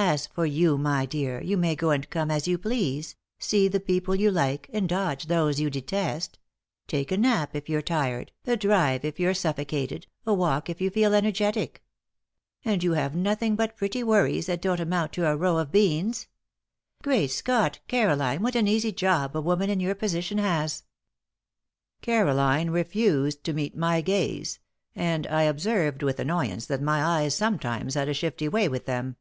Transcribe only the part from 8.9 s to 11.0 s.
if you're suffocated, a walk if you